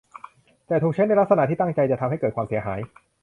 [0.67, 2.79] แต่ถูกใช้ในลักษณะที่ตั้งใจจะทำให้เกิดความเสียหาย